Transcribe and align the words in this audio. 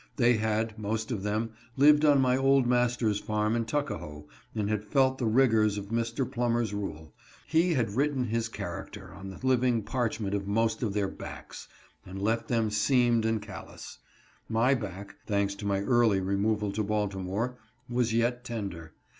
They 0.15 0.37
had— 0.37 0.79
most 0.79 1.11
of 1.11 1.21
them— 1.21 1.51
lived 1.77 2.03
on 2.03 2.19
my 2.19 2.35
old 2.35 2.65
master's 2.65 3.19
farm 3.19 3.55
in 3.55 3.65
Tuckahoe, 3.65 4.25
and 4.55 4.67
had 4.67 4.83
felt 4.83 5.19
the 5.19 5.27
rigors 5.27 5.77
of 5.77 5.89
Mr. 5.89 6.25
Plummer's 6.27 6.73
rule. 6.73 7.13
He 7.45 7.75
had 7.75 7.91
written 7.91 8.23
his 8.23 8.49
character 8.49 9.13
on 9.13 9.29
the 9.29 9.37
living 9.45 9.83
parchment 9.83 10.33
of 10.33 10.47
most 10.47 10.81
of 10.81 10.95
their 10.95 11.07
backs, 11.07 11.67
and 12.03 12.19
left 12.19 12.47
them 12.47 12.71
seamed 12.71 13.25
and 13.25 13.43
callous; 13.43 13.99
my 14.49 14.73
back 14.73 15.17
(thanks 15.27 15.53
to 15.53 15.67
my 15.67 15.81
early 15.81 16.19
removal 16.19 16.71
to 16.71 16.83
Baltimore) 16.83 17.59
was 17.87 18.11
yet 18.11 18.43
tender. 18.43 18.93